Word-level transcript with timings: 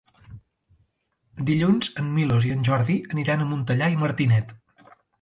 Dilluns 1.51 1.93
en 2.05 2.09
Milos 2.15 2.49
i 2.49 2.57
en 2.57 2.67
Jordi 2.71 2.99
aniran 3.15 3.45
a 3.45 3.51
Montellà 3.55 3.95
i 3.97 4.05
Martinet. 4.07 4.61